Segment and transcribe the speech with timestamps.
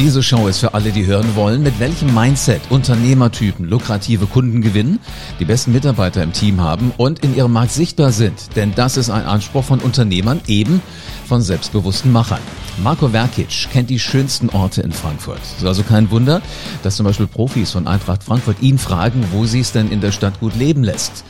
[0.00, 4.98] Diese Show ist für alle, die hören wollen, mit welchem Mindset Unternehmertypen lukrative Kunden gewinnen,
[5.38, 8.56] die besten Mitarbeiter im Team haben und in ihrem Markt sichtbar sind.
[8.56, 10.80] Denn das ist ein Anspruch von Unternehmern, eben
[11.28, 12.40] von selbstbewussten Machern.
[12.82, 15.42] Marco Verkic kennt die schönsten Orte in Frankfurt.
[15.58, 16.40] Ist also kein Wunder,
[16.82, 20.12] dass zum Beispiel Profis von Eintracht Frankfurt ihn fragen, wo sie es denn in der
[20.12, 21.24] Stadt gut leben lässt.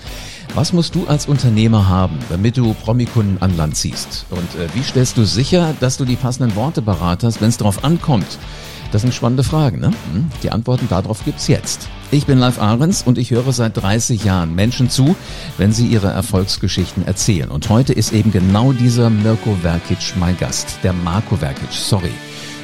[0.55, 4.27] Was musst du als Unternehmer haben, damit du Promikunden an Land ziehst?
[4.31, 7.57] Und äh, wie stellst du sicher, dass du die passenden Worte parat hast, wenn es
[7.57, 8.27] darauf ankommt?
[8.91, 9.93] Das sind spannende Fragen, ne?
[10.13, 11.89] Hm, die Antworten darauf gibt's jetzt.
[12.11, 15.15] Ich bin Live Ahrens und ich höre seit 30 Jahren Menschen zu,
[15.57, 17.49] wenn sie ihre Erfolgsgeschichten erzählen.
[17.49, 20.81] Und heute ist eben genau dieser Mirko Verkic mein Gast.
[20.83, 22.13] Der Marco Verkic, sorry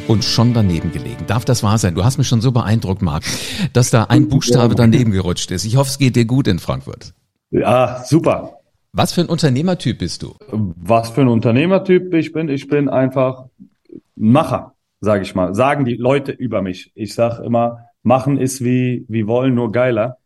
[0.08, 1.26] und schon daneben gelegen.
[1.26, 1.94] Darf das wahr sein?
[1.94, 3.24] Du hast mich schon so beeindruckt, Marc,
[3.72, 5.64] dass da ein Buchstabe daneben gerutscht ist.
[5.64, 7.12] Ich hoffe, es geht dir gut in Frankfurt.
[7.50, 8.58] Ja, super.
[8.92, 10.34] Was für ein Unternehmertyp bist du?
[10.50, 12.48] Was für ein Unternehmertyp ich bin?
[12.48, 13.44] Ich bin einfach
[13.90, 15.54] ein Macher, sage ich mal.
[15.54, 16.92] Sagen die Leute über mich.
[16.94, 20.18] Ich sage immer, machen ist wie, wie wollen, nur geiler.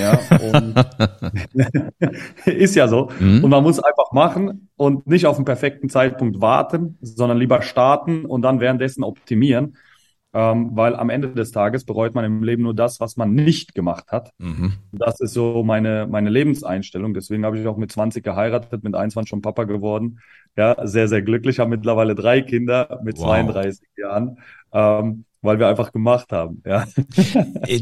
[0.00, 0.18] Ja,
[2.46, 3.10] ist ja so.
[3.18, 3.44] Mhm.
[3.44, 8.24] Und man muss einfach machen und nicht auf den perfekten Zeitpunkt warten, sondern lieber starten
[8.24, 9.76] und dann währenddessen optimieren
[10.36, 13.74] ähm, weil am Ende des Tages bereut man im Leben nur das, was man nicht
[13.74, 14.34] gemacht hat.
[14.36, 14.74] Mhm.
[14.92, 17.14] Das ist so meine, meine Lebenseinstellung.
[17.14, 20.20] Deswegen habe ich auch mit 20 geheiratet, mit 21 schon Papa geworden.
[20.54, 21.58] Ja, sehr, sehr glücklich.
[21.58, 23.28] Habe mittlerweile drei Kinder mit wow.
[23.28, 24.36] 32 Jahren.
[24.74, 26.62] Ähm, weil wir einfach gemacht haben.
[26.66, 26.86] Ja.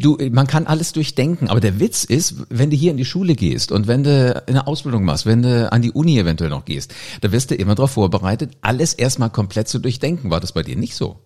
[0.00, 3.34] Du, man kann alles durchdenken, aber der Witz ist, wenn du hier in die Schule
[3.34, 6.94] gehst und wenn du eine Ausbildung machst, wenn du an die Uni eventuell noch gehst,
[7.22, 10.30] da wirst du immer darauf vorbereitet, alles erstmal komplett zu durchdenken.
[10.30, 11.20] War das bei dir nicht so?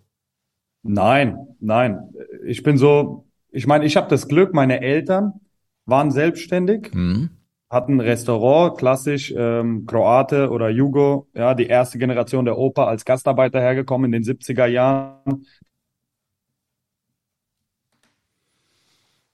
[0.82, 2.14] Nein, nein.
[2.44, 5.40] Ich bin so, ich meine, ich habe das Glück, meine Eltern
[5.86, 7.30] waren selbstständig, mhm.
[7.70, 13.04] hatten ein Restaurant, klassisch ähm, Kroate oder Jugo, ja, die erste Generation der Oper als
[13.04, 15.46] Gastarbeiter hergekommen in den 70er Jahren.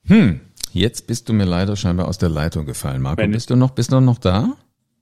[0.07, 0.41] Hm,
[0.73, 3.23] jetzt bist du mir leider scheinbar aus der Leitung gefallen, Marco.
[3.23, 4.57] Wenn bist du noch, bist du noch da?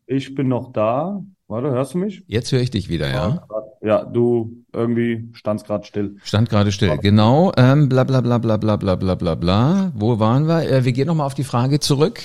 [0.07, 1.23] Ich bin noch da.
[1.49, 2.25] Warte, hörst du mich?
[2.27, 3.29] Jetzt höre ich dich wieder, ja.
[3.29, 3.47] Ja,
[3.83, 6.17] du irgendwie standst gerade still.
[6.23, 7.53] Stand gerade still, genau.
[7.57, 9.93] Ähm, bla bla bla bla bla bla bla bla bla.
[9.95, 10.71] Wo waren wir?
[10.71, 12.21] Äh, wir gehen nochmal auf die Frage zurück.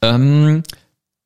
[0.00, 0.62] Ähm,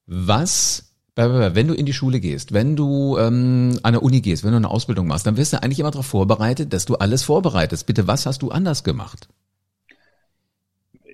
[0.06, 4.50] was, wenn du in die Schule gehst, wenn du ähm, an der Uni gehst, wenn
[4.50, 7.86] du eine Ausbildung machst, dann wirst du eigentlich immer darauf vorbereitet, dass du alles vorbereitest.
[7.86, 9.28] Bitte, was hast du anders gemacht?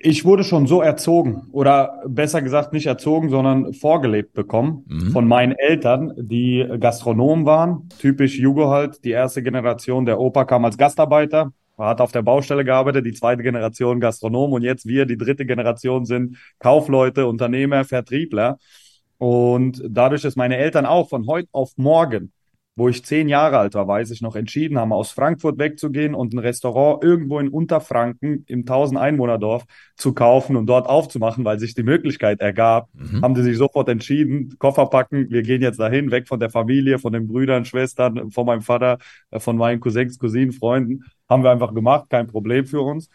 [0.05, 5.11] Ich wurde schon so erzogen oder besser gesagt nicht erzogen, sondern vorgelebt bekommen mhm.
[5.11, 10.05] von meinen Eltern, die Gastronomen waren, typisch Jugo halt, die erste Generation.
[10.05, 14.61] Der Opa kam als Gastarbeiter, hat auf der Baustelle gearbeitet, die zweite Generation Gastronom und
[14.61, 18.59] jetzt wir, die dritte Generation sind Kaufleute, Unternehmer, Vertriebler.
[19.17, 22.31] Und dadurch, dass meine Eltern auch von heute auf morgen
[22.75, 26.33] wo ich zehn Jahre alt war, weiß ich noch, entschieden haben, aus Frankfurt wegzugehen und
[26.33, 29.63] ein Restaurant irgendwo in Unterfranken im 1000 Einwohnerdorf
[29.95, 33.21] zu kaufen und dort aufzumachen, weil sich die Möglichkeit ergab, mhm.
[33.21, 36.99] haben die sich sofort entschieden, Koffer packen, wir gehen jetzt dahin, weg von der Familie,
[36.99, 38.97] von den Brüdern, Schwestern, von meinem Vater,
[39.31, 41.05] äh, von meinen Cousins, Cousinen, Freunden.
[41.29, 43.09] Haben wir einfach gemacht, kein Problem für uns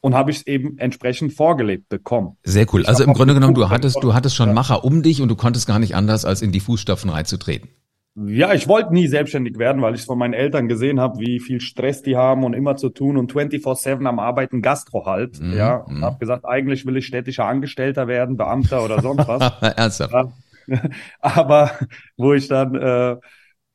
[0.00, 2.36] und habe ich es eben entsprechend vorgelebt bekommen.
[2.42, 2.84] Sehr cool.
[2.86, 5.66] Also im Grunde genommen, du hattest, du hattest schon Macher um dich und du konntest
[5.66, 7.70] gar nicht anders, als in die Fußstapfen reinzutreten.
[8.16, 11.60] Ja, ich wollte nie selbstständig werden, weil ich von meinen Eltern gesehen habe, wie viel
[11.60, 15.40] Stress die haben und immer zu tun und 24-7 am Arbeiten Gastro halt.
[15.40, 16.04] Mhm, ja, und mhm.
[16.04, 19.52] habe gesagt, eigentlich will ich städtischer Angestellter werden, Beamter oder sonst was.
[19.76, 20.32] Ernsthaft?
[21.20, 21.72] Aber
[22.16, 23.16] wo ich dann äh,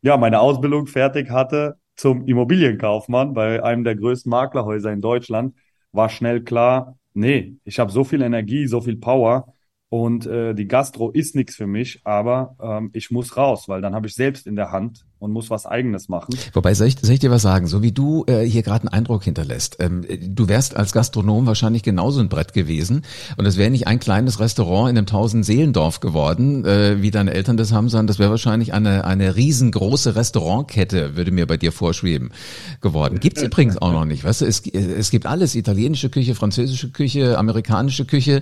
[0.02, 5.54] ja meine Ausbildung fertig hatte zum Immobilienkaufmann bei einem der größten Maklerhäuser in Deutschland,
[5.92, 9.54] war schnell klar, nee, ich habe so viel Energie, so viel Power
[9.90, 13.96] und äh, die Gastro ist nichts für mich, aber ähm, ich muss raus, weil dann
[13.96, 16.36] habe ich selbst in der Hand und muss was Eigenes machen.
[16.54, 17.68] Wobei, soll ich, soll ich dir was sagen?
[17.68, 21.84] So wie du äh, hier gerade einen Eindruck hinterlässt, ähm, du wärst als Gastronom wahrscheinlich
[21.84, 23.04] genauso ein Brett gewesen
[23.38, 27.58] und es wäre nicht ein kleines Restaurant in einem Tausend-Seelendorf geworden, äh, wie deine Eltern
[27.58, 32.32] das haben, sondern das wäre wahrscheinlich eine, eine riesengroße Restaurantkette, würde mir bei dir vorschweben,
[32.80, 33.20] geworden.
[33.20, 37.38] Gibt's übrigens auch noch nicht, weißt du, es, es gibt alles, italienische Küche, französische Küche,
[37.38, 38.42] amerikanische Küche,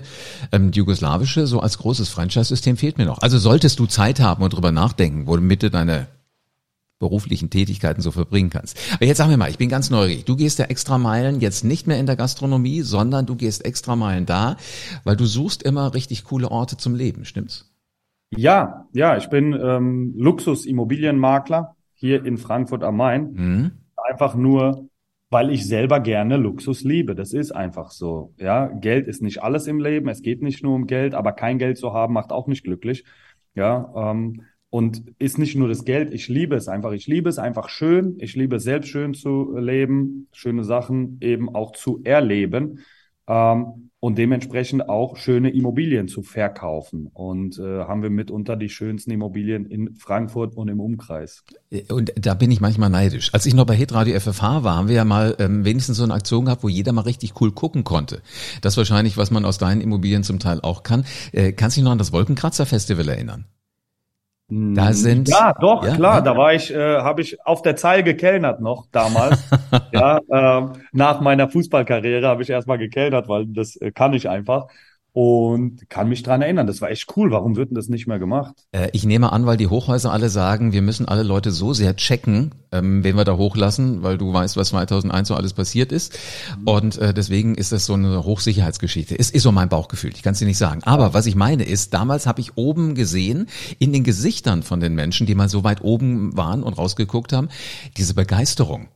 [0.52, 3.18] ähm, jugoslawische, so als großes Franchise-System fehlt mir noch.
[3.18, 6.06] Also solltest du Zeit haben und drüber nachdenken, womit du deine
[6.98, 8.78] beruflichen Tätigkeiten so verbringen kannst.
[8.94, 10.24] Aber jetzt sag mir mal, ich bin ganz neugierig.
[10.24, 13.96] Du gehst ja extra Meilen jetzt nicht mehr in der Gastronomie, sondern du gehst extra
[13.96, 14.56] Meilen da,
[15.04, 17.72] weil du suchst immer richtig coole Orte zum Leben, stimmt's?
[18.30, 23.32] Ja, ja, ich bin ähm, Luxus-Immobilienmakler hier in Frankfurt am Main.
[23.32, 23.70] Mhm.
[24.08, 24.88] Einfach nur,
[25.30, 27.14] weil ich selber gerne Luxus liebe.
[27.14, 28.34] Das ist einfach so.
[28.38, 30.08] Ja, Geld ist nicht alles im Leben.
[30.08, 33.04] Es geht nicht nur um Geld, aber kein Geld zu haben macht auch nicht glücklich.
[33.54, 36.92] Ja, ähm, und ist nicht nur das Geld, ich liebe es einfach.
[36.92, 38.16] Ich liebe es einfach schön.
[38.18, 42.80] Ich liebe es selbst schön zu leben, schöne Sachen eben auch zu erleben.
[43.26, 47.08] Ähm, und dementsprechend auch schöne Immobilien zu verkaufen.
[47.12, 51.44] Und äh, haben wir mitunter die schönsten Immobilien in Frankfurt und im Umkreis.
[51.90, 53.34] Und da bin ich manchmal neidisch.
[53.34, 56.14] Als ich noch bei Hitradio FFH war, haben wir ja mal ähm, wenigstens so eine
[56.14, 58.22] Aktion gehabt, wo jeder mal richtig cool gucken konnte.
[58.60, 61.04] Das wahrscheinlich, was man aus deinen Immobilien zum Teil auch kann.
[61.32, 63.46] Äh, kannst du dich noch an das Wolkenkratzer Festival erinnern?
[64.50, 66.20] Da sind ja doch ja, klar, ja.
[66.22, 69.44] da war ich, äh, habe ich auf der Zeil gekellnert noch damals.
[69.92, 74.68] ja, äh, nach meiner Fußballkarriere habe ich erstmal gekellnert, weil das äh, kann ich einfach
[75.18, 76.68] und kann mich dran erinnern.
[76.68, 77.32] Das war echt cool.
[77.32, 78.54] Warum wird denn das nicht mehr gemacht?
[78.70, 81.96] Äh, ich nehme an, weil die Hochhäuser alle sagen, wir müssen alle Leute so sehr
[81.96, 86.16] checken, ähm, wen wir da hochlassen, weil du weißt, was 2001 so alles passiert ist.
[86.60, 86.68] Mhm.
[86.68, 89.16] Und äh, deswegen ist das so eine Hochsicherheitsgeschichte.
[89.16, 90.12] Ist, ist so mein Bauchgefühl.
[90.14, 90.84] Ich kann es dir nicht sagen.
[90.84, 93.48] Aber was ich meine ist, damals habe ich oben gesehen,
[93.80, 97.48] in den Gesichtern von den Menschen, die mal so weit oben waren und rausgeguckt haben,
[97.96, 98.86] diese Begeisterung.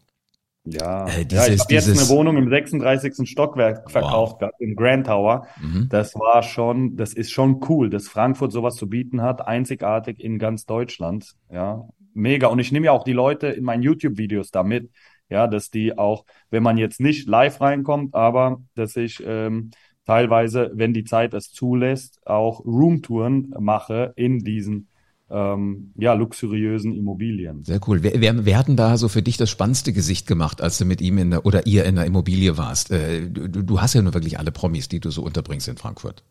[0.65, 3.29] Ja, äh, dieses, ja ich habe jetzt eine Wohnung im 36.
[3.29, 4.39] Stockwerk verkauft wow.
[4.39, 5.47] gehabt, im Grand Tower.
[5.61, 5.89] Mhm.
[5.91, 10.39] Das war schon, das ist schon cool, dass Frankfurt sowas zu bieten hat, einzigartig in
[10.39, 11.35] ganz Deutschland.
[11.51, 12.47] Ja, mega.
[12.47, 14.91] Und ich nehme ja auch die Leute in meinen YouTube-Videos damit,
[15.29, 19.71] ja, dass die auch, wenn man jetzt nicht live reinkommt, aber dass ich ähm,
[20.07, 24.89] teilweise, wenn die Zeit es zulässt, auch Roomtouren mache in diesen
[25.33, 27.65] ähm, ja, luxuriösen Immobilien.
[27.65, 28.03] Sehr cool.
[28.03, 30.85] Wer, wer, wer hat denn da so für dich das spannendste Gesicht gemacht, als du
[30.85, 32.91] mit ihm in der, oder ihr in der Immobilie warst?
[32.91, 36.23] Äh, du, du hast ja nur wirklich alle Promis, die du so unterbringst in Frankfurt.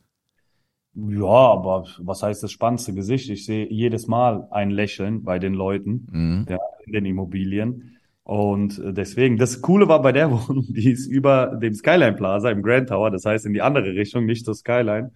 [0.93, 3.29] Ja, aber was heißt das spannendste Gesicht?
[3.29, 6.45] Ich sehe jedes Mal ein Lächeln bei den Leuten mhm.
[6.49, 7.97] ja, in den Immobilien.
[8.23, 12.61] Und deswegen, das Coole war bei der Wohnung, die ist über dem Skyline Plaza im
[12.61, 15.11] Grand Tower, das heißt in die andere Richtung, nicht zur Skyline.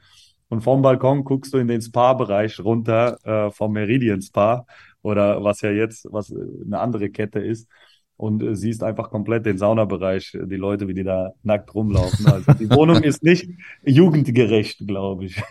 [0.49, 4.65] Und vom Balkon guckst du in den Spa-Bereich runter, äh, vom Meridian Spa
[5.01, 7.67] oder was ja jetzt, was eine andere Kette ist
[8.17, 12.25] und äh, siehst einfach komplett den Saunabereich, äh, die Leute, wie die da nackt rumlaufen.
[12.27, 13.49] Also die Wohnung ist nicht
[13.85, 15.41] jugendgerecht, glaube ich.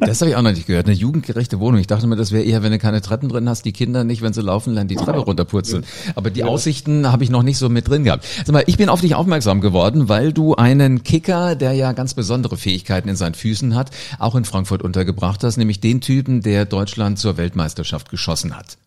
[0.00, 0.86] das habe ich auch noch nicht gehört.
[0.86, 1.80] Eine jugendgerechte Wohnung.
[1.80, 4.22] Ich dachte mir, das wäre eher, wenn du keine Treppen drin hast, die Kinder nicht,
[4.22, 5.84] wenn sie laufen lernen, die Treppe runterpurzeln.
[6.14, 6.46] Aber die ja.
[6.46, 8.24] Aussichten habe ich noch nicht so mit drin gehabt.
[8.24, 12.14] Sag mal, ich bin auf dich aufmerksam geworden, weil du einen Kicker, der ja ganz
[12.14, 16.66] besondere Fähigkeiten in seinen Füßen hat, auch in Frankfurt untergebracht hast, nämlich den Typen, der
[16.66, 18.78] Deutschland zur Weltmeisterschaft geschossen hat.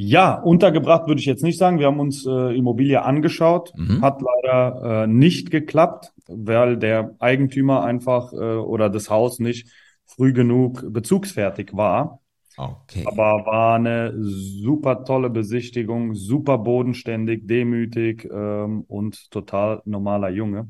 [0.00, 1.80] Ja, untergebracht würde ich jetzt nicht sagen.
[1.80, 4.00] Wir haben uns äh, Immobilie angeschaut, mhm.
[4.00, 9.68] hat leider äh, nicht geklappt, weil der Eigentümer einfach äh, oder das Haus nicht
[10.06, 12.20] früh genug bezugsfertig war.
[12.56, 13.04] Okay.
[13.06, 20.68] Aber war eine super tolle Besichtigung, super bodenständig, demütig ähm, und total normaler Junge.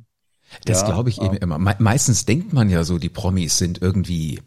[0.64, 1.58] Das ja, glaube ich eben immer.
[1.58, 4.40] Me meistens denkt man ja so, die Promis sind irgendwie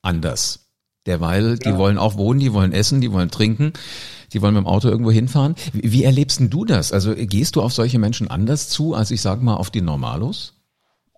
[0.00, 0.61] anders.
[1.06, 1.72] Derweil, ja.
[1.72, 3.72] die wollen auch wohnen, die wollen essen, die wollen trinken,
[4.32, 5.54] die wollen mit dem Auto irgendwo hinfahren.
[5.72, 6.92] Wie, wie erlebst denn du das?
[6.92, 10.54] Also gehst du auf solche Menschen anders zu, als ich sag mal auf die Normalos?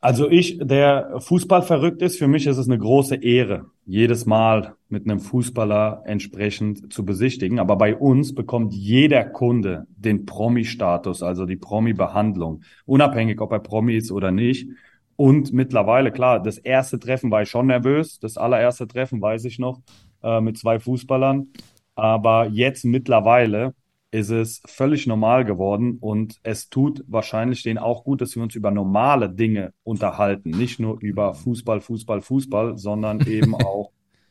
[0.04, 4.74] Also ich, der Fußball verrückt ist, für mich ist es eine große Ehre, jedes Mal
[4.90, 7.58] mit einem Fußballer entsprechend zu besichtigen.
[7.58, 13.96] Aber bei uns bekommt jeder Kunde den Promi-Status, also die Promi-Behandlung, unabhängig ob er Promi
[13.96, 14.68] ist oder nicht.
[15.16, 18.18] Und mittlerweile, klar, das erste Treffen war ich schon nervös.
[18.18, 19.80] Das allererste Treffen weiß ich noch
[20.22, 21.48] äh, mit zwei Fußballern.
[21.94, 23.74] Aber jetzt mittlerweile
[24.10, 28.54] ist es völlig normal geworden und es tut wahrscheinlich denen auch gut, dass wir uns
[28.54, 30.50] über normale Dinge unterhalten.
[30.50, 33.90] Nicht nur über Fußball, Fußball, Fußball, sondern eben auch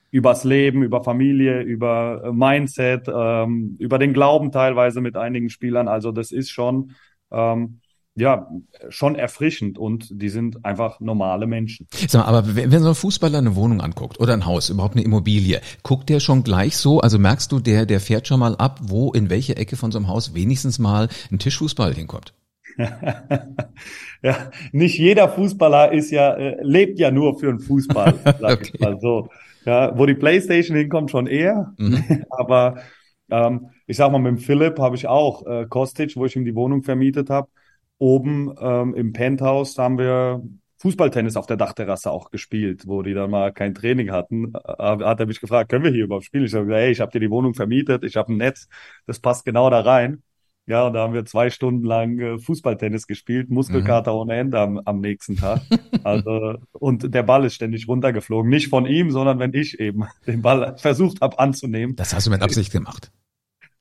[0.09, 5.87] übers Leben, über Familie, über Mindset, ähm, über den Glauben teilweise mit einigen Spielern.
[5.87, 6.91] Also das ist schon
[7.31, 7.79] ähm,
[8.15, 8.47] ja,
[8.89, 11.87] schon erfrischend und die sind einfach normale Menschen.
[12.07, 15.03] Sag mal, aber wenn, so ein Fußballer eine Wohnung anguckt oder ein Haus, überhaupt eine
[15.03, 18.79] Immobilie, guckt der schon gleich so, also merkst du, der, der fährt schon mal ab,
[18.83, 22.33] wo in welche Ecke von so einem Haus wenigstens mal ein Tischfußball hinkommt?
[22.77, 28.71] ja, nicht jeder Fußballer ist ja, äh, lebt ja nur für einen Fußball, sag okay.
[28.73, 29.29] ich mal so.
[29.65, 31.73] Ja, wo die Playstation hinkommt, schon eher.
[31.77, 32.25] Mhm.
[32.29, 32.77] aber
[33.31, 36.45] ähm, ich sag mal, mit dem Philipp habe ich auch äh, Kostic, wo ich ihm
[36.45, 37.47] die Wohnung vermietet habe
[38.03, 40.43] oben ähm, im Penthouse haben wir
[40.79, 44.53] Fußballtennis auf der Dachterrasse auch gespielt, wo die dann mal kein Training hatten.
[44.53, 46.43] Äh, hat er mich gefragt, können wir hier überhaupt spielen?
[46.43, 48.67] Ich habe gesagt, hey, ich habe dir die Wohnung vermietet, ich habe ein Netz,
[49.07, 50.21] das passt genau da rein.
[50.65, 54.17] Ja, und da haben wir zwei Stunden lang äh, Fußballtennis gespielt, Muskelkater mhm.
[54.17, 55.61] ohne Ende am, am nächsten Tag.
[56.03, 58.49] Also, und der Ball ist ständig runtergeflogen.
[58.49, 61.95] Nicht von ihm, sondern wenn ich eben den Ball versucht habe anzunehmen.
[61.95, 63.11] Das hast du mit Absicht gemacht.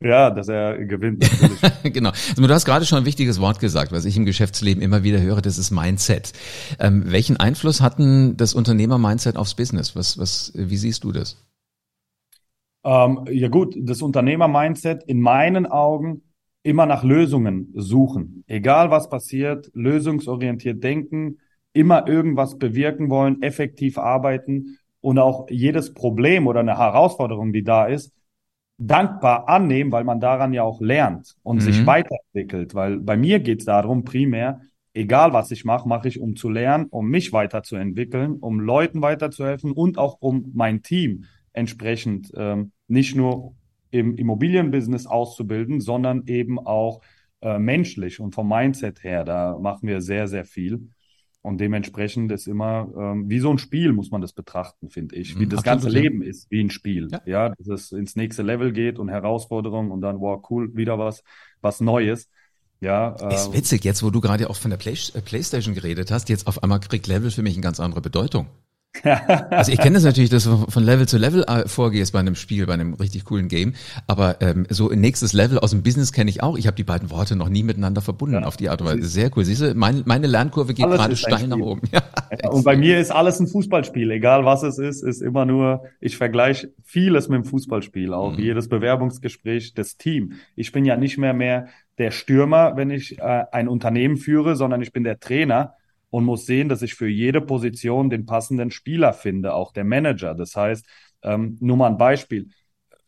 [0.03, 1.25] Ja, dass er gewinnt.
[1.85, 2.11] genau.
[2.11, 5.21] Also, du hast gerade schon ein wichtiges Wort gesagt, was ich im Geschäftsleben immer wieder
[5.21, 6.33] höre, das ist Mindset.
[6.79, 9.95] Ähm, welchen Einfluss hatten das Unternehmer-Mindset aufs Business?
[9.95, 11.37] Was, was, wie siehst du das?
[12.85, 16.23] Ähm, ja gut, das Unternehmer-Mindset in meinen Augen
[16.63, 18.45] immer nach Lösungen suchen.
[18.47, 21.39] Egal was passiert, lösungsorientiert denken,
[21.73, 27.87] immer irgendwas bewirken wollen, effektiv arbeiten und auch jedes Problem oder eine Herausforderung, die da
[27.87, 28.13] ist,
[28.87, 31.61] dankbar annehmen, weil man daran ja auch lernt und mhm.
[31.61, 32.75] sich weiterentwickelt.
[32.75, 34.61] Weil bei mir geht es darum, primär,
[34.95, 39.73] egal was ich mache, mache ich, um zu lernen, um mich weiterzuentwickeln, um Leuten weiterzuhelfen
[39.73, 43.55] und auch um mein Team entsprechend ähm, nicht nur
[43.91, 47.03] im Immobilienbusiness auszubilden, sondern eben auch
[47.43, 49.25] äh, menschlich und vom Mindset her.
[49.25, 50.89] Da machen wir sehr, sehr viel.
[51.43, 55.39] Und dementsprechend ist immer ähm, wie so ein Spiel, muss man das betrachten, finde ich.
[55.39, 55.89] Wie mhm, das ganze.
[55.89, 57.09] Leben ist, wie ein Spiel.
[57.11, 57.21] Ja.
[57.27, 61.25] ja, dass es ins nächste Level geht und Herausforderungen und dann, wow, cool, wieder was,
[61.61, 62.29] was Neues.
[62.81, 66.13] Ja, äh, ist witzig, jetzt wo du gerade auch von der Play äh, Playstation geredet
[66.13, 68.47] hast, jetzt auf einmal kriegt Level für mich eine ganz andere Bedeutung.
[69.51, 72.35] Also ich kenne das natürlich, dass du von Level zu Level äh, vorgehst bei einem
[72.35, 73.75] Spiel, bei einem richtig coolen Game.
[74.07, 76.59] Aber ähm, so ein nächstes Level aus dem Business kenne ich auch.
[76.59, 78.43] Ich habe die beiden Worte noch nie miteinander verbunden ja.
[78.43, 79.05] auf die Art und Weise.
[79.05, 79.45] Sehr cool.
[79.45, 81.83] Siehst du, mein, meine Lernkurve geht gerade steil nach oben.
[81.93, 82.03] Ja,
[82.43, 84.11] ja, und bei mir ist alles ein Fußballspiel.
[84.13, 88.15] Egal was es ist, ist immer nur, ich vergleiche vieles mit dem Fußballspiel.
[88.15, 88.39] Auch mhm.
[88.39, 90.35] jedes Bewerbungsgespräch, das Team.
[90.57, 91.69] Ich bin ja nicht mehr mehr
[91.99, 95.75] der Stürmer, wenn ich äh, ein Unternehmen führe, sondern ich bin der Trainer
[96.13, 100.35] und muss sehen, dass ich für jede Position den passenden Spieler finde, auch der Manager.
[100.35, 100.87] Das heißt,
[101.23, 102.51] ähm, nur mal ein Beispiel.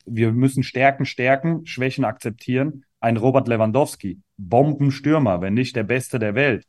[0.06, 2.86] Wir müssen Stärken stärken, Schwächen akzeptieren.
[3.00, 6.66] Ein Robert Lewandowski, Bombenstürmer, wenn nicht der Beste der Welt.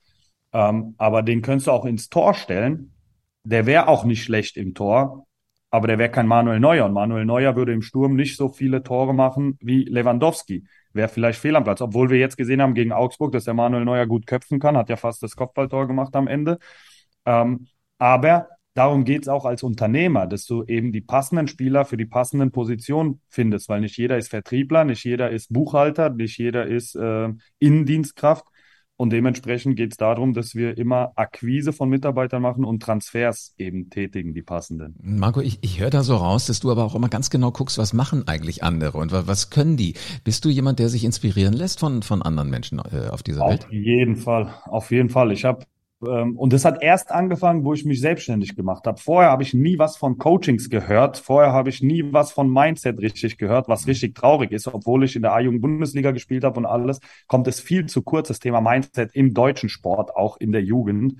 [0.52, 2.92] Ähm, aber den könntest du auch ins Tor stellen.
[3.46, 5.26] Der wäre auch nicht schlecht im Tor,
[5.72, 6.86] aber der wäre kein Manuel Neuer.
[6.86, 11.40] Und Manuel Neuer würde im Sturm nicht so viele Tore machen wie Lewandowski wäre vielleicht
[11.40, 11.82] fehl am Platz.
[11.82, 14.90] Obwohl wir jetzt gesehen haben gegen Augsburg, dass der Manuel Neuer gut köpfen kann, hat
[14.90, 16.58] ja fast das Kopfballtor gemacht am Ende.
[17.26, 17.68] Ähm,
[17.98, 22.06] aber darum geht es auch als Unternehmer, dass du eben die passenden Spieler für die
[22.06, 26.96] passenden Positionen findest, weil nicht jeder ist Vertriebler, nicht jeder ist Buchhalter, nicht jeder ist
[26.96, 27.30] äh,
[27.60, 28.46] Innendienstkraft.
[28.98, 33.90] Und dementsprechend geht es darum, dass wir immer Akquise von Mitarbeitern machen und Transfers eben
[33.90, 34.96] tätigen, die passenden.
[35.02, 37.78] Marco, ich, ich höre da so raus, dass du aber auch immer ganz genau guckst,
[37.78, 39.96] was machen eigentlich andere und was können die?
[40.24, 43.50] Bist du jemand, der sich inspirieren lässt von, von anderen Menschen äh, auf dieser auf
[43.50, 43.66] Welt?
[43.66, 45.34] Auf jeden Fall, auf jeden Fall.
[45.34, 45.66] Ich habe
[46.00, 49.00] und das hat erst angefangen, wo ich mich selbstständig gemacht habe.
[49.00, 51.18] Vorher habe ich nie was von Coachings gehört.
[51.18, 54.68] Vorher habe ich nie was von Mindset richtig gehört, was richtig traurig ist.
[54.68, 58.40] Obwohl ich in der A-Jugend-Bundesliga gespielt habe und alles, kommt es viel zu kurz, das
[58.40, 61.16] Thema Mindset im deutschen Sport, auch in der Jugend.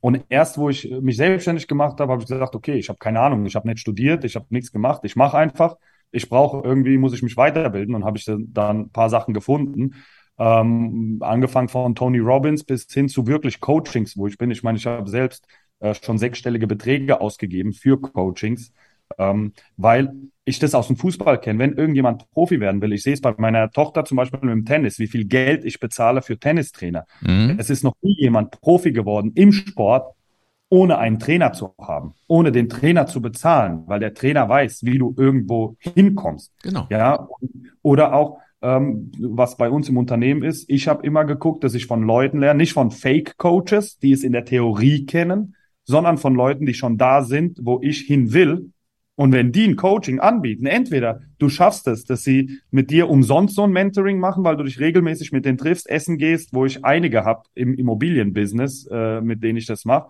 [0.00, 3.20] Und erst, wo ich mich selbstständig gemacht habe, habe ich gesagt, okay, ich habe keine
[3.20, 5.76] Ahnung, ich habe nicht studiert, ich habe nichts gemacht, ich mache einfach.
[6.10, 9.94] Ich brauche irgendwie, muss ich mich weiterbilden und habe ich dann ein paar Sachen gefunden.
[10.38, 14.50] Ähm, angefangen von Tony Robbins bis hin zu wirklich Coachings, wo ich bin.
[14.50, 15.46] Ich meine, ich habe selbst
[15.80, 18.72] äh, schon sechsstellige Beträge ausgegeben für Coachings,
[19.18, 20.12] ähm, weil
[20.44, 21.58] ich das aus dem Fußball kenne.
[21.58, 24.64] Wenn irgendjemand Profi werden will, ich sehe es bei meiner Tochter zum Beispiel mit dem
[24.64, 27.04] Tennis, wie viel Geld ich bezahle für Tennistrainer.
[27.20, 27.56] Mhm.
[27.58, 30.14] Es ist noch nie jemand Profi geworden im Sport,
[30.70, 34.98] ohne einen Trainer zu haben, ohne den Trainer zu bezahlen, weil der Trainer weiß, wie
[34.98, 36.52] du irgendwo hinkommst.
[36.62, 36.86] Genau.
[36.90, 37.28] Ja,
[37.82, 40.68] oder auch ähm, was bei uns im Unternehmen ist.
[40.68, 44.32] Ich habe immer geguckt, dass ich von Leuten lerne, nicht von Fake-Coaches, die es in
[44.32, 48.70] der Theorie kennen, sondern von Leuten, die schon da sind, wo ich hin will.
[49.14, 53.56] Und wenn die ein Coaching anbieten, entweder du schaffst es, dass sie mit dir umsonst
[53.56, 56.84] so ein Mentoring machen, weil du dich regelmäßig mit denen triffst, essen gehst, wo ich
[56.84, 60.08] einige habe im Immobilienbusiness, äh, mit denen ich das mache.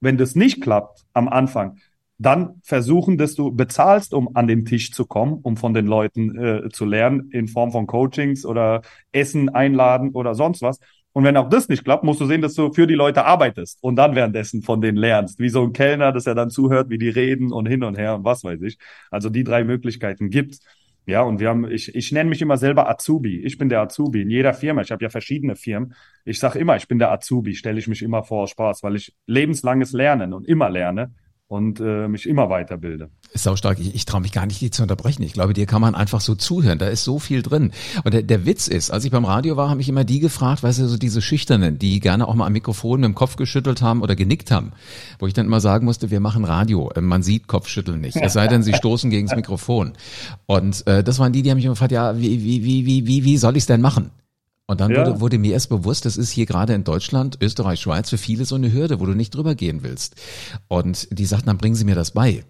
[0.00, 1.78] Wenn das nicht klappt am Anfang,
[2.22, 6.36] dann versuchen, dass du bezahlst, um an den Tisch zu kommen, um von den Leuten
[6.38, 10.78] äh, zu lernen, in Form von Coachings oder Essen einladen oder sonst was.
[11.12, 13.82] Und wenn auch das nicht klappt, musst du sehen, dass du für die Leute arbeitest
[13.82, 15.38] und dann währenddessen von denen lernst.
[15.38, 18.14] Wie so ein Kellner, dass er dann zuhört, wie die reden und hin und her
[18.14, 18.78] und was weiß ich.
[19.10, 20.60] Also die drei Möglichkeiten gibt's.
[21.04, 23.40] Ja, und wir haben, ich, ich nenne mich immer selber Azubi.
[23.40, 24.82] Ich bin der Azubi in jeder Firma.
[24.82, 25.94] Ich habe ja verschiedene Firmen.
[26.24, 29.12] Ich sage immer, ich bin der Azubi, stelle ich mich immer vor Spaß, weil ich
[29.26, 31.12] lebenslanges Lernen und immer lerne
[31.52, 33.10] und äh, mich immer weiterbilde.
[33.34, 33.78] Ist auch stark.
[33.78, 35.22] Ich, ich traue mich gar nicht, die zu unterbrechen.
[35.22, 36.78] Ich glaube, dir kann man einfach so zuhören.
[36.78, 37.72] Da ist so viel drin.
[38.04, 40.62] Und der, der Witz ist, als ich beim Radio war, habe ich immer die gefragt,
[40.62, 43.82] weißt du, so diese Schüchternen, die gerne auch mal am Mikrofon mit dem Kopf geschüttelt
[43.82, 44.72] haben oder genickt haben.
[45.18, 46.90] Wo ich dann immer sagen musste, wir machen Radio.
[46.96, 48.16] Äh, man sieht Kopfschütteln nicht.
[48.16, 49.92] Es sei denn, sie stoßen gegen das Mikrofon.
[50.46, 53.06] Und äh, das waren die, die haben mich immer gefragt, ja, wie, wie, wie, wie,
[53.06, 54.10] wie, wie soll ich es denn machen?
[54.66, 55.06] Und dann ja.
[55.06, 58.44] wurde, wurde mir erst bewusst, das ist hier gerade in Deutschland, Österreich, Schweiz für viele
[58.44, 60.16] so eine Hürde, wo du nicht drüber gehen willst.
[60.68, 62.44] Und die sagten, dann bringen Sie mir das bei.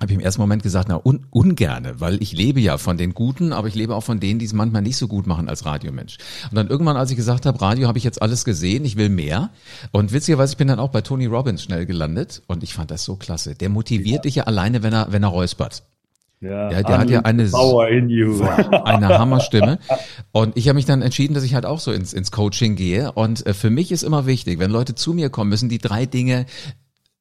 [0.00, 3.14] Habe ich im ersten Moment gesagt, na un ungerne, weil ich lebe ja von den
[3.14, 5.64] Guten, aber ich lebe auch von denen, die es manchmal nicht so gut machen als
[5.64, 6.18] Radiomensch.
[6.50, 9.08] Und dann irgendwann, als ich gesagt habe, Radio habe ich jetzt alles gesehen, ich will
[9.08, 9.50] mehr.
[9.90, 13.02] Und witzigerweise, ich bin dann auch bei Tony Robbins schnell gelandet und ich fand das
[13.02, 13.56] so klasse.
[13.56, 14.22] Der motiviert ja.
[14.22, 15.82] dich ja alleine, wenn er, wenn er räuspert.
[16.40, 17.48] Ja, ja der hat ja eine,
[18.84, 19.78] eine Hammerstimme.
[20.32, 23.12] Und ich habe mich dann entschieden, dass ich halt auch so ins, ins Coaching gehe.
[23.12, 26.06] Und äh, für mich ist immer wichtig, wenn Leute zu mir kommen, müssen die drei
[26.06, 26.46] Dinge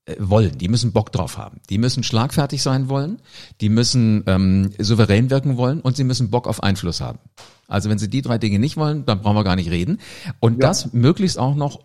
[0.06, 0.58] äh, wollen.
[0.58, 1.60] Die müssen Bock drauf haben.
[1.70, 3.20] Die müssen schlagfertig sein wollen.
[3.60, 7.20] Die müssen ähm, souverän wirken wollen und sie müssen Bock auf Einfluss haben.
[7.68, 10.00] Also wenn sie die drei Dinge nicht wollen, dann brauchen wir gar nicht reden.
[10.40, 10.68] Und ja.
[10.68, 11.80] das möglichst auch noch,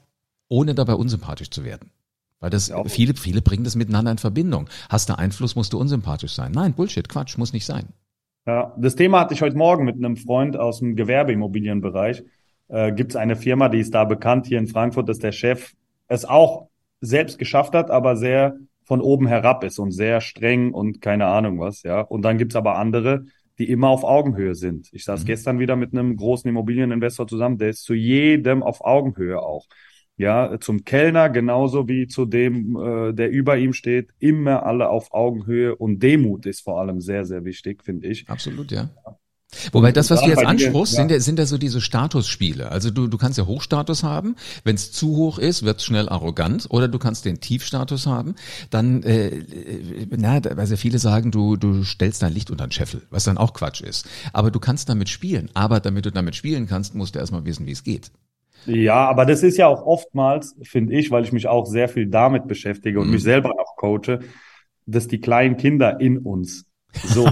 [0.49, 1.91] ohne dabei unsympathisch zu werden.
[2.43, 2.85] Weil das, ja.
[2.85, 4.69] viele, viele bringen das miteinander in Verbindung.
[4.91, 6.51] Hast du Einfluss, musst du unsympathisch sein.
[6.53, 7.85] Nein, Bullshit, Quatsch, muss nicht sein.
[8.47, 12.25] Ja, das Thema hatte ich heute Morgen mit einem Freund aus dem Gewerbeimmobilienbereich.
[12.67, 15.73] Äh, Gibt es eine Firma, die ist da bekannt hier in Frankfurt, dass der Chef
[16.09, 16.69] es auch
[17.01, 21.61] selbst geschafft hat, aber sehr von oben herab ist und sehr streng und keine Ahnung
[21.61, 22.01] was, ja.
[22.01, 23.27] Und dann gibt's aber andere,
[23.59, 24.89] die immer auf Augenhöhe sind.
[24.93, 25.27] Ich saß mhm.
[25.27, 29.67] gestern wieder mit einem großen Immobilieninvestor zusammen, der ist zu jedem auf Augenhöhe auch
[30.23, 35.13] ja, zum Kellner genauso wie zu dem, äh, der über ihm steht, immer alle auf
[35.13, 38.29] Augenhöhe und Demut ist vor allem sehr, sehr wichtig, finde ich.
[38.29, 38.89] Absolut, ja.
[39.73, 42.71] Wobei das, was du jetzt ansprichst, sind ja, sind ja so diese Statusspiele.
[42.71, 46.09] Also du, du kannst ja Hochstatus haben, wenn es zu hoch ist, wird es schnell
[46.09, 48.35] arrogant, oder du kannst den Tiefstatus haben,
[48.71, 49.45] dann, äh
[50.11, 53.53] na, also viele sagen, du, du stellst dein Licht unter den Scheffel, was dann auch
[53.53, 54.07] Quatsch ist.
[54.33, 55.51] Aber du kannst damit spielen.
[55.53, 58.11] Aber damit du damit spielen kannst, musst du erstmal wissen, wie es geht.
[58.67, 62.07] Ja, aber das ist ja auch oftmals, finde ich, weil ich mich auch sehr viel
[62.07, 63.15] damit beschäftige und mhm.
[63.15, 64.21] mich selber auch coache,
[64.87, 67.27] dass die kleinen Kinder in uns so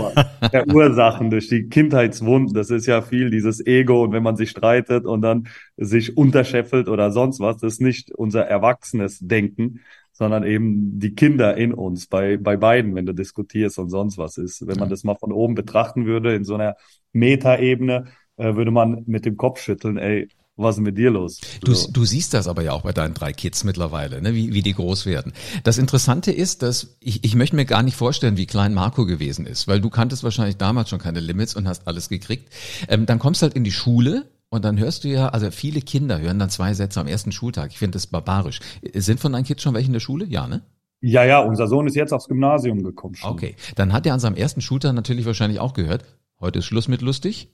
[0.50, 2.54] verursachen durch die Kindheitswunden.
[2.54, 6.88] Das ist ja viel dieses Ego und wenn man sich streitet und dann sich unterscheffelt
[6.88, 9.80] oder sonst was, das ist nicht unser erwachsenes Denken,
[10.12, 14.38] sondern eben die Kinder in uns, bei, bei beiden, wenn du diskutierst und sonst was
[14.38, 14.66] ist.
[14.66, 16.76] Wenn man das mal von oben betrachten würde, in so einer
[17.12, 18.04] Metaebene,
[18.36, 20.28] äh, würde man mit dem Kopf schütteln, ey,
[20.62, 21.40] was ist mit dir los?
[21.62, 24.34] Du, du siehst das aber ja auch bei deinen drei Kids mittlerweile, ne?
[24.34, 25.32] wie, wie die groß werden.
[25.64, 29.46] Das Interessante ist, dass ich, ich möchte mir gar nicht vorstellen, wie klein Marco gewesen
[29.46, 32.52] ist, weil du kanntest wahrscheinlich damals schon keine Limits und hast alles gekriegt.
[32.88, 36.20] Ähm, dann kommst halt in die Schule und dann hörst du ja, also viele Kinder
[36.20, 37.70] hören dann zwei Sätze am ersten Schultag.
[37.70, 38.60] Ich finde das barbarisch.
[38.94, 40.26] Sind von deinen Kids schon welche in der Schule?
[40.26, 40.62] Ja, ne?
[41.00, 43.14] Ja, ja, unser Sohn ist jetzt aufs Gymnasium gekommen.
[43.14, 43.30] Schon.
[43.30, 46.04] Okay, dann hat er an seinem ersten Schultag natürlich wahrscheinlich auch gehört,
[46.40, 47.48] heute ist Schluss mit lustig,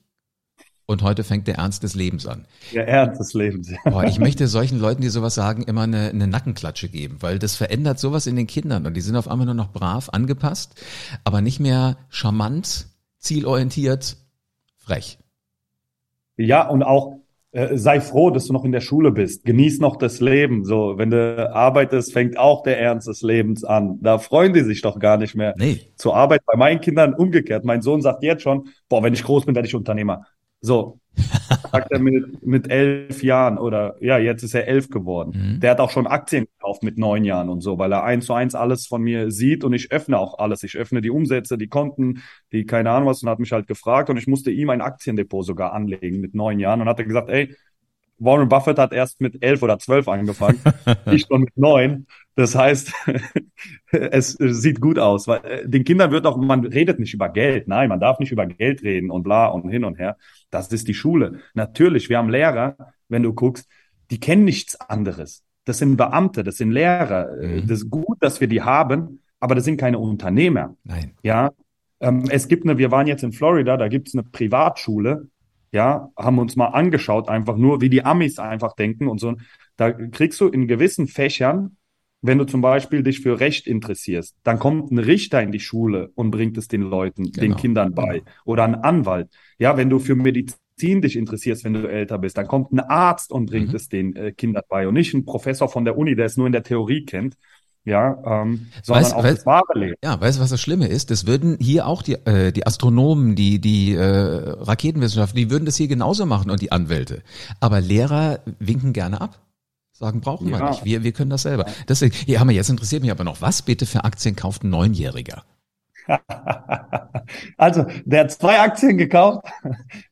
[0.87, 2.45] und heute fängt der Ernst des Lebens an.
[2.73, 3.71] Der Ernst des Lebens.
[3.83, 7.55] Boah, ich möchte solchen Leuten, die sowas sagen, immer eine, eine Nackenklatsche geben, weil das
[7.55, 10.81] verändert sowas in den Kindern und die sind auf einmal nur noch brav, angepasst,
[11.25, 12.87] aber nicht mehr charmant,
[13.19, 14.17] zielorientiert,
[14.77, 15.19] frech.
[16.37, 17.17] Ja, und auch
[17.51, 19.43] äh, sei froh, dass du noch in der Schule bist.
[19.43, 20.63] Genieß noch das Leben.
[20.63, 23.99] So, wenn du arbeitest, fängt auch der Ernst des Lebens an.
[24.01, 25.79] Da freuen die sich doch gar nicht mehr nee.
[25.95, 26.41] zur Arbeit.
[26.45, 27.65] Bei meinen Kindern umgekehrt.
[27.65, 30.25] Mein Sohn sagt jetzt schon, boah, wenn ich groß bin, werde ich Unternehmer.
[30.61, 30.99] So,
[31.71, 35.55] sagt er mit, mit elf Jahren oder ja, jetzt ist er elf geworden.
[35.55, 35.59] Mhm.
[35.59, 38.33] Der hat auch schon Aktien gekauft mit neun Jahren und so, weil er eins zu
[38.33, 40.63] eins alles von mir sieht und ich öffne auch alles.
[40.63, 44.09] Ich öffne die Umsätze, die Konten, die keine Ahnung was und hat mich halt gefragt
[44.09, 47.29] und ich musste ihm ein Aktiendepot sogar anlegen mit neun Jahren und hat er gesagt,
[47.29, 47.55] ey,
[48.19, 50.59] Warren Buffett hat erst mit elf oder zwölf angefangen,
[51.11, 52.07] ich schon mit neun.
[52.35, 52.93] Das heißt,
[53.91, 57.67] es sieht gut aus, weil äh, den Kindern wird auch, man redet nicht über Geld.
[57.67, 60.17] Nein, man darf nicht über Geld reden und bla und hin und her.
[60.49, 61.39] Das ist die Schule.
[61.53, 62.75] Natürlich, wir haben Lehrer,
[63.09, 63.67] wenn du guckst,
[64.11, 65.43] die kennen nichts anderes.
[65.65, 67.35] Das sind Beamte, das sind Lehrer.
[67.41, 67.67] Mhm.
[67.67, 70.75] Das ist gut, dass wir die haben, aber das sind keine Unternehmer.
[70.83, 71.11] Nein.
[71.23, 71.51] Ja.
[71.99, 75.27] Ähm, es gibt eine, wir waren jetzt in Florida, da gibt es eine Privatschule,
[75.71, 79.35] ja, haben uns mal angeschaut, einfach nur, wie die Amis einfach denken und so.
[79.75, 81.77] Da kriegst du in gewissen Fächern,
[82.21, 86.11] wenn du zum Beispiel dich für Recht interessierst, dann kommt ein Richter in die Schule
[86.15, 87.39] und bringt es den Leuten, genau.
[87.39, 88.19] den Kindern bei.
[88.19, 88.31] Genau.
[88.45, 89.29] Oder ein Anwalt.
[89.59, 93.31] Ja, wenn du für Medizin dich interessierst, wenn du älter bist, dann kommt ein Arzt
[93.31, 93.75] und bringt mhm.
[93.75, 96.47] es den äh, Kindern bei und nicht ein Professor von der Uni, der es nur
[96.47, 97.37] in der Theorie kennt
[97.87, 99.95] ja, ähm, sondern weißt, auch weißt, das wahre Leben.
[100.03, 101.09] Ja, weißt du, was das Schlimme ist?
[101.09, 105.77] Das würden hier auch die, äh, die Astronomen, die, die äh, Raketenwissenschaftler, die würden das
[105.77, 107.21] hier genauso machen und die Anwälte.
[107.61, 109.39] Aber Lehrer winken gerne ab.
[109.93, 110.59] Sagen, brauchen ja.
[110.59, 110.83] wir nicht.
[110.83, 111.65] Wir, wir können das selber.
[111.87, 114.69] Deswegen, hier haben wir jetzt interessiert mich aber noch, was bitte für Aktien kauft ein
[114.69, 115.43] Neunjähriger?
[117.57, 119.45] also, der hat zwei Aktien gekauft,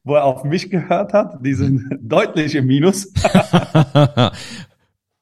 [0.06, 1.46] wo er auf mich gehört hat.
[1.46, 3.12] Die sind deutlich im Minus.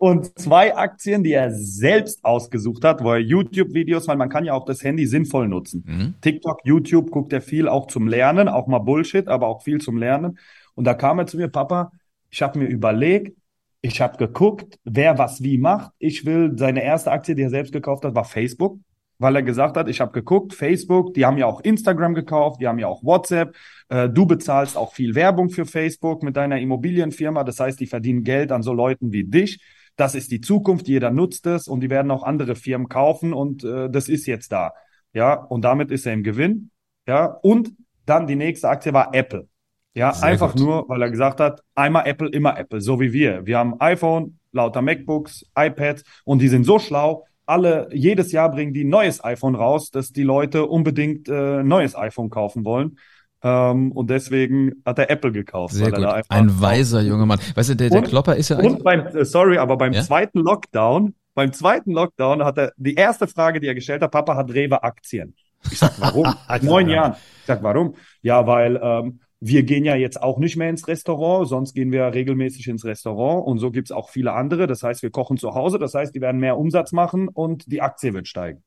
[0.03, 4.51] und zwei Aktien, die er selbst ausgesucht hat, wo er YouTube-Videos, weil man kann ja
[4.51, 5.85] auch das Handy sinnvoll nutzen.
[5.87, 6.15] Mhm.
[6.19, 9.95] TikTok, YouTube guckt er viel auch zum Lernen, auch mal Bullshit, aber auch viel zum
[9.95, 10.39] Lernen.
[10.75, 11.89] Und da kam er zu mir, Papa,
[12.29, 13.37] ich habe mir überlegt,
[13.81, 15.93] ich habe geguckt, wer was wie macht.
[15.99, 18.79] Ich will, seine erste Aktie, die er selbst gekauft hat, war Facebook,
[19.19, 22.67] weil er gesagt hat, ich habe geguckt, Facebook, die haben ja auch Instagram gekauft, die
[22.67, 23.55] haben ja auch WhatsApp.
[23.87, 27.45] Äh, du bezahlst auch viel Werbung für Facebook mit deiner Immobilienfirma.
[27.45, 29.61] Das heißt, die verdienen Geld an so Leuten wie dich
[29.95, 33.63] das ist die Zukunft, jeder nutzt es und die werden auch andere Firmen kaufen und
[33.63, 34.73] äh, das ist jetzt da.
[35.13, 36.71] Ja, und damit ist er im Gewinn.
[37.07, 37.71] ja, und
[38.05, 39.47] dann die nächste Aktie war Apple.
[39.93, 40.61] Ja, Sehr einfach gut.
[40.61, 43.45] nur, weil er gesagt hat, einmal Apple, immer Apple, so wie wir.
[43.45, 47.25] Wir haben iPhone, lauter MacBooks, iPads und die sind so schlau.
[47.45, 51.95] Alle, jedes Jahr bringen die ein neues iPhone raus, dass die Leute unbedingt äh, neues
[51.95, 52.97] iPhone kaufen wollen.
[53.43, 55.73] Ähm, und deswegen hat er Apple gekauft.
[55.73, 56.05] Sehr gut.
[56.29, 57.39] Ein weiser junger Mann.
[57.55, 58.73] Weißt du, der, der und, Klopper ist ja eigentlich.
[58.73, 60.01] Und beim, äh, sorry, aber beim ja?
[60.01, 64.35] zweiten Lockdown, beim zweiten Lockdown hat er, die erste Frage, die er gestellt hat, Papa
[64.35, 65.35] hat Rewe Aktien.
[65.69, 66.33] Ich sag, warum?
[66.61, 67.13] Neun Jahren.
[67.13, 67.95] Ich sag, warum?
[68.21, 72.13] Ja, weil ähm, wir gehen ja jetzt auch nicht mehr ins Restaurant, sonst gehen wir
[72.13, 74.67] regelmäßig ins Restaurant und so gibt's auch viele andere.
[74.67, 77.81] Das heißt, wir kochen zu Hause, das heißt, die werden mehr Umsatz machen und die
[77.81, 78.63] Aktie wird steigen.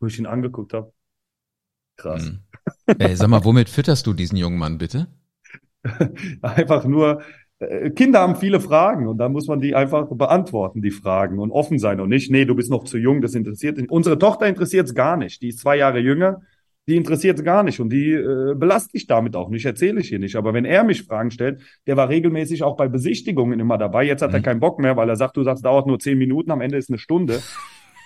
[0.00, 0.92] Wo ich ihn angeguckt habe.
[1.96, 2.28] Krass.
[2.28, 2.38] Hm.
[2.98, 5.08] Ey, sag mal, womit fütterst du diesen jungen Mann bitte?
[6.42, 7.22] einfach nur,
[7.58, 11.50] äh, Kinder haben viele Fragen und da muss man die einfach beantworten, die Fragen und
[11.50, 13.90] offen sein und nicht, nee, du bist noch zu jung, das interessiert dich.
[13.90, 16.42] Unsere Tochter interessiert es gar nicht, die ist zwei Jahre jünger,
[16.86, 20.08] die interessiert es gar nicht und die äh, belaste ich damit auch nicht, erzähle ich
[20.08, 20.36] hier nicht.
[20.36, 24.22] Aber wenn er mich Fragen stellt, der war regelmäßig auch bei Besichtigungen immer dabei, jetzt
[24.22, 24.36] hat mhm.
[24.36, 26.78] er keinen Bock mehr, weil er sagt, du sagst, dauert nur zehn Minuten, am Ende
[26.78, 27.40] ist eine Stunde.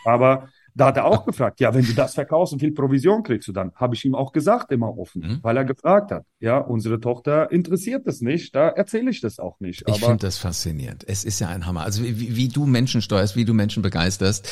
[0.04, 3.48] Aber da hat er auch gefragt, ja, wenn du das verkaufst und viel Provision kriegst
[3.48, 5.38] du dann, habe ich ihm auch gesagt, immer offen, mhm.
[5.42, 6.24] weil er gefragt hat.
[6.40, 9.84] Ja, unsere Tochter interessiert es nicht, da erzähle ich das auch nicht.
[9.86, 11.04] ich finde das faszinierend.
[11.06, 11.82] Es ist ja ein Hammer.
[11.82, 14.48] Also wie, wie du Menschen steuerst, wie du Menschen begeisterst.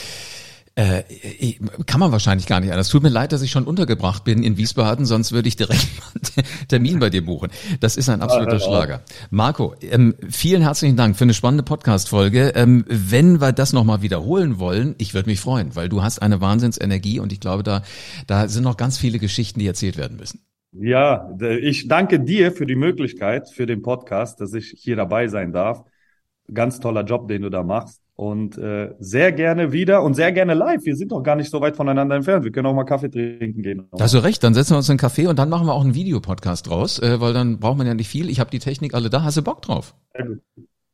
[0.80, 1.02] Äh,
[1.84, 2.88] kann man wahrscheinlich gar nicht anders.
[2.88, 5.86] Tut mir leid, dass ich schon untergebracht bin in Wiesbaden, sonst würde ich direkt
[6.36, 7.50] einen Termin bei dir buchen.
[7.80, 9.02] Das ist ein absoluter ja, Schlager.
[9.28, 12.52] Marco, ähm, vielen herzlichen Dank für eine spannende Podcast-Folge.
[12.54, 16.40] Ähm, wenn wir das nochmal wiederholen wollen, ich würde mich freuen, weil du hast eine
[16.40, 17.82] Wahnsinnsenergie und ich glaube, da,
[18.26, 20.40] da sind noch ganz viele Geschichten, die erzählt werden müssen.
[20.72, 21.28] Ja,
[21.60, 25.84] ich danke dir für die Möglichkeit, für den Podcast, dass ich hier dabei sein darf.
[26.50, 28.00] Ganz toller Job, den du da machst.
[28.20, 30.84] Und äh, sehr gerne wieder und sehr gerne live.
[30.84, 32.44] Wir sind doch gar nicht so weit voneinander entfernt.
[32.44, 33.88] Wir können auch mal Kaffee trinken gehen.
[33.92, 35.72] Da hast du recht, dann setzen wir uns in einen Kaffee und dann machen wir
[35.72, 38.28] auch einen Videopodcast draus, äh, weil dann braucht man ja nicht viel.
[38.28, 39.22] Ich habe die Technik alle da.
[39.22, 39.94] Hast du Bock drauf?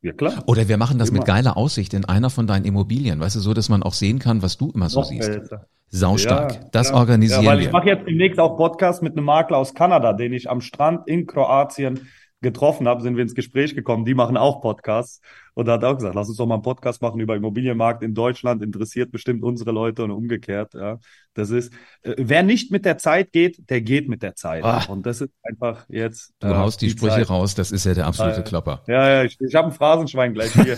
[0.01, 0.41] Ja, klar.
[0.45, 1.17] Oder wir machen das immer.
[1.19, 3.19] mit geiler Aussicht in einer von deinen Immobilien.
[3.19, 5.27] Weißt du, so, dass man auch sehen kann, was du immer so Noch siehst.
[5.27, 5.67] Älter.
[5.89, 6.53] Saustark.
[6.53, 6.95] Ja, das ja.
[6.95, 7.65] organisieren ja, weil wir.
[7.65, 11.09] Ich mache jetzt demnächst auch Podcast mit einem Makler aus Kanada, den ich am Strand
[11.09, 12.07] in Kroatien
[12.39, 14.05] getroffen habe, sind wir ins Gespräch gekommen.
[14.05, 15.21] Die machen auch Podcasts.
[15.57, 18.03] Und da hat er auch gesagt, lass uns doch mal einen Podcast machen über Immobilienmarkt
[18.03, 20.75] in Deutschland, interessiert bestimmt unsere Leute und umgekehrt.
[20.75, 20.99] Ja,
[21.33, 24.63] das ist, äh, wer nicht mit der Zeit geht, der geht mit der Zeit.
[24.63, 24.83] Ah.
[24.87, 26.33] Und das ist einfach jetzt.
[26.39, 27.29] Du äh, haust die, die Sprüche Zeit.
[27.31, 28.83] raus, das ist ja der absolute Klopper.
[28.87, 30.77] Ja, ja, ich, ich habe ein Phrasenschwein gleich hier.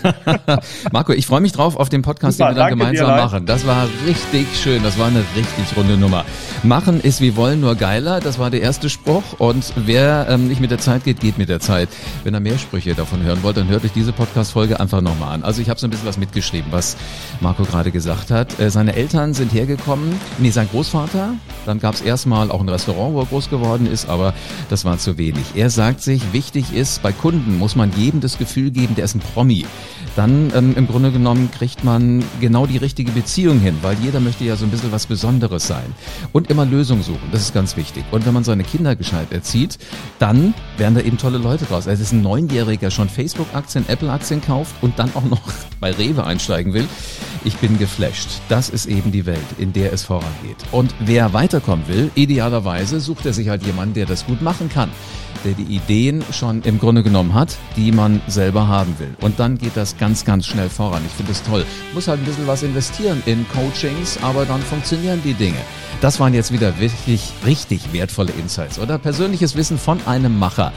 [0.92, 3.44] Marco, ich freue mich drauf auf den Podcast, Super, den wir dann gemeinsam machen.
[3.44, 6.24] Das war richtig schön, das war eine richtig runde Nummer.
[6.62, 8.20] Machen ist wie wollen, nur geiler.
[8.20, 9.38] Das war der erste Spruch.
[9.38, 11.90] Und wer ähm, nicht mit der Zeit geht, geht mit der Zeit.
[12.24, 15.34] Wenn ihr mehr Sprüche davon hören wollt, dann hört euch diese Podcast-Folge Folge einfach nochmal
[15.34, 15.42] an.
[15.42, 16.96] Also ich habe so ein bisschen was mitgeschrieben, was
[17.40, 18.60] Marco gerade gesagt hat.
[18.60, 21.34] Äh, seine Eltern sind hergekommen, nee, sein Großvater,
[21.66, 24.32] dann gab es erstmal auch ein Restaurant, wo er groß geworden ist, aber
[24.68, 25.44] das war zu wenig.
[25.54, 29.14] Er sagt sich, wichtig ist, bei Kunden muss man jedem das Gefühl geben, der ist
[29.14, 29.66] ein Promi
[30.20, 34.44] dann ähm, im Grunde genommen kriegt man genau die richtige Beziehung hin, weil jeder möchte
[34.44, 35.94] ja so ein bisschen was Besonderes sein.
[36.32, 38.04] Und immer Lösungen suchen, das ist ganz wichtig.
[38.10, 39.78] Und wenn man seine Kinder gescheit erzieht,
[40.18, 41.88] dann werden da eben tolle Leute draus.
[41.88, 45.40] Also ist ein Neunjähriger schon Facebook-Aktien, Apple-Aktien kauft und dann auch noch
[45.80, 46.86] bei Rewe einsteigen will.
[47.42, 48.28] Ich bin geflasht.
[48.50, 50.58] Das ist eben die Welt, in der es vorangeht.
[50.70, 54.90] Und wer weiterkommen will, idealerweise sucht er sich halt jemanden, der das gut machen kann
[55.44, 59.14] der die Ideen schon im Grunde genommen hat, die man selber haben will.
[59.20, 61.02] Und dann geht das ganz, ganz schnell voran.
[61.06, 61.64] Ich finde es toll.
[61.94, 65.58] Muss halt ein bisschen was investieren in Coachings, aber dann funktionieren die Dinge.
[66.00, 70.72] Das waren jetzt wieder wirklich richtig wertvolle Insights oder persönliches Wissen von einem Macher.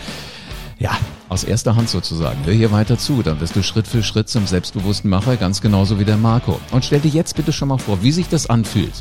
[0.79, 0.91] Ja,
[1.29, 2.45] aus erster Hand sozusagen.
[2.45, 5.97] Hör hier weiter zu, dann wirst du Schritt für Schritt zum selbstbewussten Macher, ganz genauso
[5.99, 6.59] wie der Marco.
[6.71, 8.91] Und stell dir jetzt bitte schon mal vor, wie sich das anfühlt,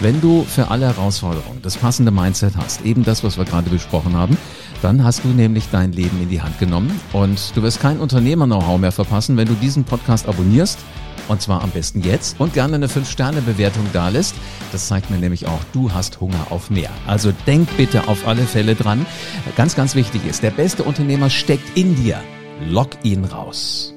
[0.00, 4.14] wenn du für alle Herausforderungen das passende Mindset hast, eben das, was wir gerade besprochen
[4.14, 4.36] haben,
[4.82, 8.78] dann hast du nämlich dein Leben in die Hand genommen und du wirst kein Unternehmer-Know-how
[8.78, 10.78] mehr verpassen, wenn du diesen Podcast abonnierst.
[11.28, 14.36] Und zwar am besten jetzt und gerne eine 5-Sterne-Bewertung da lässt.
[14.70, 16.90] Das zeigt mir nämlich auch, du hast Hunger auf mehr.
[17.06, 19.04] Also denk bitte auf alle Fälle dran.
[19.56, 22.20] Ganz, ganz wichtig ist, der beste Unternehmer steckt in dir.
[22.68, 23.95] Lock ihn raus.